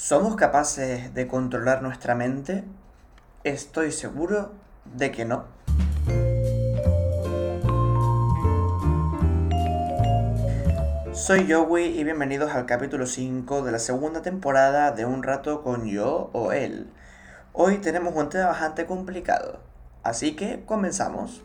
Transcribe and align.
¿Somos 0.00 0.36
capaces 0.36 1.12
de 1.12 1.26
controlar 1.26 1.82
nuestra 1.82 2.14
mente? 2.14 2.62
Estoy 3.42 3.90
seguro 3.90 4.52
de 4.84 5.10
que 5.10 5.24
no. 5.24 5.46
Soy 11.12 11.52
Joey 11.52 11.98
y 11.98 12.04
bienvenidos 12.04 12.52
al 12.52 12.64
capítulo 12.64 13.06
5 13.06 13.62
de 13.62 13.72
la 13.72 13.80
segunda 13.80 14.22
temporada 14.22 14.92
de 14.92 15.04
Un 15.04 15.24
rato 15.24 15.64
con 15.64 15.88
yo 15.88 16.30
o 16.32 16.52
él. 16.52 16.92
Hoy 17.52 17.78
tenemos 17.78 18.14
un 18.14 18.28
tema 18.28 18.46
bastante 18.46 18.86
complicado, 18.86 19.58
así 20.04 20.36
que 20.36 20.64
comenzamos. 20.64 21.42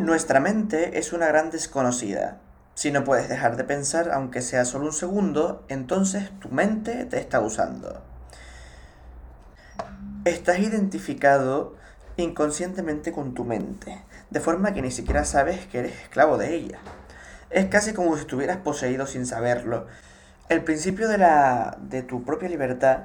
Nuestra 0.00 0.40
mente 0.40 0.98
es 0.98 1.12
una 1.12 1.26
gran 1.26 1.50
desconocida. 1.50 2.38
Si 2.72 2.90
no 2.90 3.04
puedes 3.04 3.28
dejar 3.28 3.58
de 3.58 3.64
pensar, 3.64 4.10
aunque 4.12 4.40
sea 4.40 4.64
solo 4.64 4.86
un 4.86 4.94
segundo, 4.94 5.66
entonces 5.68 6.30
tu 6.40 6.48
mente 6.48 7.04
te 7.04 7.18
está 7.18 7.40
usando. 7.40 8.02
Estás 10.24 10.58
identificado 10.60 11.76
inconscientemente 12.16 13.12
con 13.12 13.34
tu 13.34 13.44
mente, 13.44 14.02
de 14.30 14.40
forma 14.40 14.72
que 14.72 14.80
ni 14.80 14.90
siquiera 14.90 15.26
sabes 15.26 15.66
que 15.66 15.80
eres 15.80 16.00
esclavo 16.00 16.38
de 16.38 16.54
ella. 16.54 16.78
Es 17.50 17.66
casi 17.66 17.92
como 17.92 18.14
si 18.14 18.22
estuvieras 18.22 18.56
poseído 18.56 19.06
sin 19.06 19.26
saberlo. 19.26 19.86
El 20.48 20.64
principio 20.64 21.08
de, 21.08 21.18
la, 21.18 21.76
de 21.78 22.02
tu 22.02 22.24
propia 22.24 22.48
libertad 22.48 23.00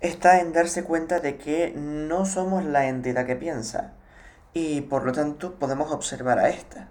está 0.00 0.40
en 0.40 0.52
darse 0.52 0.82
cuenta 0.82 1.20
de 1.20 1.36
que 1.36 1.72
no 1.76 2.26
somos 2.26 2.64
la 2.64 2.88
entidad 2.88 3.26
que 3.26 3.36
piensa, 3.36 3.92
y 4.52 4.82
por 4.82 5.04
lo 5.04 5.12
tanto 5.12 5.54
podemos 5.54 5.92
observar 5.92 6.38
a 6.38 6.48
esta. 6.48 6.88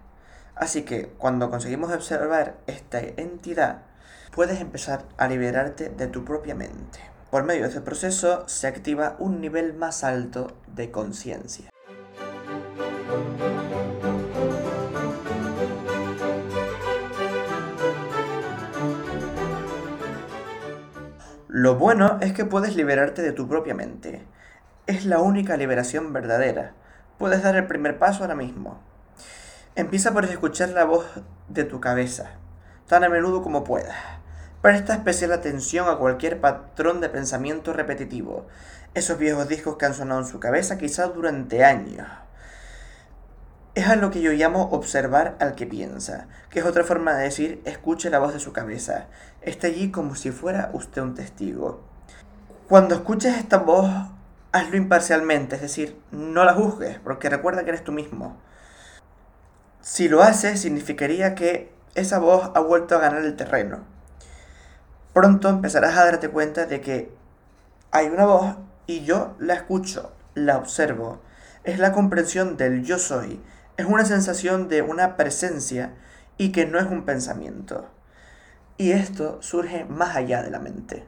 Así 0.55 0.83
que 0.83 1.07
cuando 1.07 1.49
conseguimos 1.49 1.91
observar 1.91 2.57
esta 2.67 2.99
entidad, 2.99 3.83
puedes 4.31 4.59
empezar 4.59 5.05
a 5.17 5.27
liberarte 5.27 5.89
de 5.89 6.07
tu 6.07 6.25
propia 6.25 6.55
mente. 6.55 6.99
Por 7.31 7.43
medio 7.43 7.63
de 7.63 7.69
este 7.69 7.81
proceso 7.81 8.47
se 8.47 8.67
activa 8.67 9.15
un 9.19 9.39
nivel 9.39 9.73
más 9.73 10.03
alto 10.03 10.57
de 10.67 10.91
conciencia. 10.91 11.69
Lo 21.47 21.75
bueno 21.75 22.17
es 22.21 22.33
que 22.33 22.45
puedes 22.45 22.75
liberarte 22.75 23.21
de 23.21 23.31
tu 23.31 23.47
propia 23.47 23.73
mente. 23.73 24.25
Es 24.87 25.05
la 25.05 25.19
única 25.19 25.57
liberación 25.57 26.13
verdadera 26.13 26.73
puedes 27.19 27.43
dar 27.43 27.55
el 27.57 27.67
primer 27.67 27.99
paso 27.99 28.23
ahora 28.23 28.33
mismo. 28.33 28.79
Empieza 29.75 30.13
por 30.13 30.25
escuchar 30.25 30.69
la 30.69 30.85
voz 30.85 31.05
de 31.49 31.65
tu 31.65 31.79
cabeza, 31.79 32.31
tan 32.87 33.03
a 33.03 33.09
menudo 33.09 33.43
como 33.43 33.63
puedas. 33.63 33.95
Presta 34.61 34.93
especial 34.93 35.33
atención 35.33 35.87
a 35.87 35.97
cualquier 35.97 36.41
patrón 36.41 37.01
de 37.01 37.09
pensamiento 37.09 37.73
repetitivo, 37.73 38.47
esos 38.93 39.19
viejos 39.19 39.47
discos 39.47 39.75
que 39.75 39.85
han 39.85 39.93
sonado 39.93 40.21
en 40.21 40.27
su 40.27 40.39
cabeza 40.39 40.77
quizás 40.77 41.13
durante 41.13 41.63
años. 41.63 42.07
Es 43.75 43.87
a 43.87 43.95
lo 43.95 44.11
que 44.11 44.21
yo 44.21 44.31
llamo 44.31 44.69
observar 44.71 45.35
al 45.39 45.55
que 45.55 45.67
piensa, 45.67 46.27
que 46.49 46.59
es 46.59 46.65
otra 46.65 46.83
forma 46.83 47.13
de 47.13 47.23
decir 47.23 47.61
escuche 47.65 48.09
la 48.09 48.19
voz 48.19 48.33
de 48.33 48.39
su 48.39 48.53
cabeza. 48.53 49.07
Está 49.41 49.67
allí 49.67 49.91
como 49.91 50.15
si 50.15 50.31
fuera 50.31 50.71
usted 50.73 51.01
un 51.01 51.15
testigo. 51.15 51.81
Cuando 52.67 52.95
escuches 52.95 53.37
esta 53.37 53.57
voz, 53.57 53.89
hazlo 54.51 54.77
imparcialmente, 54.77 55.55
es 55.55 55.61
decir, 55.61 55.99
no 56.11 56.43
la 56.43 56.53
juzgues, 56.53 56.99
porque 56.99 57.29
recuerda 57.29 57.63
que 57.63 57.69
eres 57.69 57.83
tú 57.83 57.91
mismo. 57.91 58.37
Si 59.81 60.09
lo 60.09 60.21
haces, 60.21 60.61
significaría 60.61 61.35
que 61.35 61.71
esa 61.95 62.19
voz 62.19 62.51
ha 62.55 62.59
vuelto 62.59 62.95
a 62.95 62.99
ganar 62.99 63.23
el 63.23 63.35
terreno. 63.35 63.83
Pronto 65.13 65.49
empezarás 65.49 65.97
a 65.97 66.05
darte 66.05 66.29
cuenta 66.29 66.65
de 66.65 66.81
que 66.81 67.11
hay 67.91 68.07
una 68.07 68.25
voz 68.25 68.55
y 68.87 69.03
yo 69.03 69.35
la 69.39 69.53
escucho, 69.53 70.13
la 70.35 70.57
observo. 70.57 71.21
Es 71.63 71.79
la 71.79 71.91
comprensión 71.91 72.57
del 72.57 72.83
yo 72.83 72.99
soy. 72.99 73.41
Es 73.77 73.85
una 73.85 74.05
sensación 74.05 74.67
de 74.67 74.81
una 74.81 75.17
presencia 75.17 75.93
y 76.37 76.51
que 76.51 76.65
no 76.65 76.79
es 76.79 76.85
un 76.85 77.05
pensamiento. 77.05 77.89
Y 78.77 78.91
esto 78.91 79.41
surge 79.41 79.85
más 79.85 80.15
allá 80.15 80.41
de 80.41 80.51
la 80.51 80.59
mente. 80.59 81.05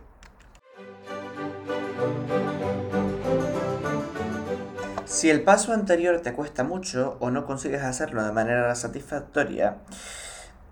Si 5.21 5.29
el 5.29 5.43
paso 5.43 5.71
anterior 5.71 6.19
te 6.21 6.33
cuesta 6.33 6.63
mucho 6.63 7.17
o 7.19 7.29
no 7.29 7.45
consigues 7.45 7.83
hacerlo 7.83 8.25
de 8.25 8.31
manera 8.31 8.73
satisfactoria, 8.73 9.77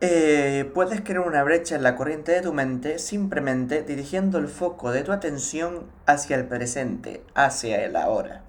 eh, 0.01 0.67
puedes 0.73 1.01
crear 1.01 1.19
una 1.19 1.43
brecha 1.43 1.75
en 1.75 1.83
la 1.83 1.95
corriente 1.95 2.31
de 2.31 2.41
tu 2.41 2.51
mente 2.51 2.97
simplemente 2.97 3.83
dirigiendo 3.83 4.39
el 4.39 4.47
foco 4.47 4.91
de 4.91 5.03
tu 5.03 5.11
atención 5.11 5.85
hacia 6.07 6.35
el 6.35 6.47
presente, 6.47 7.23
hacia 7.35 7.85
el 7.85 7.95
ahora. 7.95 8.41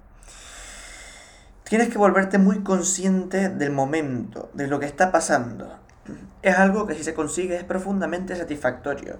Tienes 1.65 1.89
que 1.89 1.99
volverte 1.99 2.39
muy 2.39 2.63
consciente 2.63 3.49
del 3.49 3.69
momento, 3.69 4.49
de 4.55 4.65
lo 4.65 4.79
que 4.79 4.87
está 4.87 5.11
pasando. 5.11 5.77
Es 6.41 6.57
algo 6.57 6.87
que 6.87 6.95
si 6.95 7.03
se 7.03 7.13
consigue 7.13 7.57
es 7.57 7.63
profundamente 7.63 8.35
satisfactorio. 8.35 9.19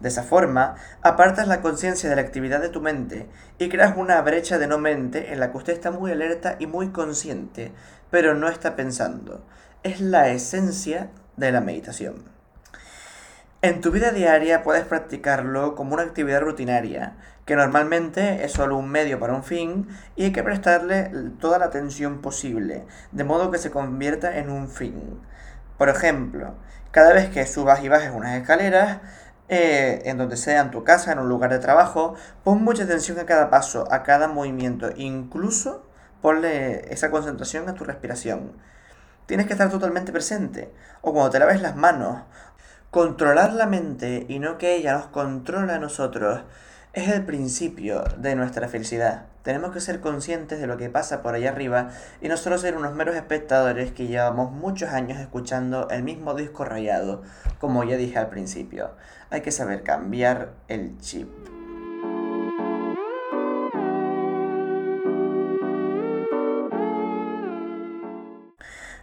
De 0.00 0.08
esa 0.08 0.22
forma, 0.22 0.76
apartas 1.02 1.48
la 1.48 1.60
conciencia 1.60 2.08
de 2.08 2.16
la 2.16 2.22
actividad 2.22 2.60
de 2.60 2.68
tu 2.68 2.80
mente 2.80 3.28
y 3.58 3.68
creas 3.68 3.96
una 3.96 4.20
brecha 4.22 4.58
de 4.58 4.68
no 4.68 4.78
mente 4.78 5.32
en 5.32 5.40
la 5.40 5.50
que 5.50 5.58
usted 5.58 5.72
está 5.72 5.90
muy 5.90 6.12
alerta 6.12 6.56
y 6.58 6.66
muy 6.66 6.90
consciente, 6.90 7.72
pero 8.10 8.34
no 8.34 8.48
está 8.48 8.76
pensando. 8.76 9.44
Es 9.82 10.00
la 10.00 10.28
esencia 10.28 11.10
de 11.36 11.50
la 11.50 11.60
meditación. 11.60 12.38
En 13.60 13.80
tu 13.80 13.90
vida 13.90 14.12
diaria 14.12 14.62
puedes 14.62 14.84
practicarlo 14.84 15.74
como 15.74 15.94
una 15.94 16.04
actividad 16.04 16.42
rutinaria, 16.42 17.16
que 17.44 17.56
normalmente 17.56 18.44
es 18.44 18.52
solo 18.52 18.76
un 18.76 18.88
medio 18.88 19.18
para 19.18 19.34
un 19.34 19.42
fin 19.42 19.88
y 20.14 20.26
hay 20.26 20.32
que 20.32 20.44
prestarle 20.44 21.10
toda 21.40 21.58
la 21.58 21.64
atención 21.64 22.20
posible, 22.20 22.84
de 23.10 23.24
modo 23.24 23.50
que 23.50 23.58
se 23.58 23.72
convierta 23.72 24.38
en 24.38 24.50
un 24.50 24.68
fin. 24.68 25.18
Por 25.76 25.88
ejemplo, 25.88 26.54
cada 26.92 27.12
vez 27.12 27.30
que 27.30 27.46
subas 27.46 27.82
y 27.82 27.88
bajes 27.88 28.12
unas 28.14 28.36
escaleras, 28.40 28.98
eh, 29.48 30.02
en 30.04 30.18
donde 30.18 30.36
sea, 30.36 30.60
en 30.60 30.70
tu 30.70 30.84
casa, 30.84 31.12
en 31.12 31.18
un 31.18 31.28
lugar 31.28 31.50
de 31.50 31.58
trabajo, 31.58 32.14
pon 32.44 32.62
mucha 32.62 32.84
atención 32.84 33.18
a 33.18 33.26
cada 33.26 33.50
paso, 33.50 33.86
a 33.90 34.02
cada 34.02 34.28
movimiento, 34.28 34.90
incluso 34.96 35.86
ponle 36.20 36.92
esa 36.92 37.10
concentración 37.10 37.68
a 37.68 37.74
tu 37.74 37.84
respiración. 37.84 38.52
Tienes 39.26 39.46
que 39.46 39.52
estar 39.52 39.70
totalmente 39.70 40.12
presente, 40.12 40.72
o 41.00 41.12
cuando 41.12 41.30
te 41.30 41.38
laves 41.38 41.62
las 41.62 41.76
manos, 41.76 42.22
controlar 42.90 43.52
la 43.52 43.66
mente 43.66 44.26
y 44.28 44.38
no 44.38 44.58
que 44.58 44.76
ella 44.76 44.94
nos 44.94 45.06
controle 45.06 45.72
a 45.72 45.78
nosotros 45.78 46.40
es 46.98 47.08
el 47.08 47.24
principio 47.24 48.02
de 48.16 48.34
nuestra 48.34 48.68
felicidad. 48.68 49.26
Tenemos 49.42 49.72
que 49.72 49.80
ser 49.80 50.00
conscientes 50.00 50.58
de 50.58 50.66
lo 50.66 50.76
que 50.76 50.90
pasa 50.90 51.22
por 51.22 51.34
allá 51.34 51.50
arriba 51.50 51.90
y 52.20 52.26
no 52.26 52.36
solo 52.36 52.58
ser 52.58 52.76
unos 52.76 52.92
meros 52.92 53.14
espectadores 53.14 53.92
que 53.92 54.08
llevamos 54.08 54.50
muchos 54.50 54.90
años 54.90 55.20
escuchando 55.20 55.88
el 55.90 56.02
mismo 56.02 56.34
disco 56.34 56.64
rayado, 56.64 57.22
como 57.60 57.84
ya 57.84 57.96
dije 57.96 58.18
al 58.18 58.28
principio. 58.28 58.90
Hay 59.30 59.42
que 59.42 59.52
saber 59.52 59.84
cambiar 59.84 60.54
el 60.66 60.98
chip. 60.98 61.28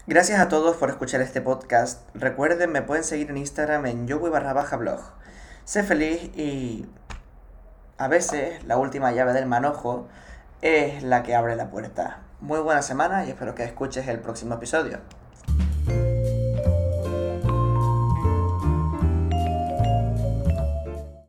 Gracias 0.06 0.40
a 0.40 0.50
todos 0.50 0.76
por 0.76 0.90
escuchar 0.90 1.22
este 1.22 1.40
podcast. 1.40 2.02
Recuerden, 2.14 2.74
me 2.74 2.82
pueden 2.82 3.06
seguir 3.06 3.30
en 3.30 3.38
Instagram 3.38 3.86
en 3.86 4.06
yowi 4.06 4.30
barra 4.30 4.52
baja 4.52 4.76
blog. 4.76 5.00
Sé 5.64 5.82
feliz 5.82 6.30
y 6.36 6.86
a 7.98 8.08
veces 8.08 8.64
la 8.66 8.78
última 8.78 9.12
llave 9.12 9.34
del 9.34 9.46
manojo 9.46 10.08
es 10.62 11.04
la 11.04 11.24
que 11.24 11.36
abre 11.36 11.56
la 11.56 11.70
puerta. 11.70 12.20
Muy 12.42 12.60
buena 12.60 12.82
semana 12.82 13.26
y 13.26 13.30
espero 13.30 13.56
que 13.56 13.64
escuches 13.64 14.08
el 14.08 14.20
próximo 14.20 14.56
episodio. 14.56 15.00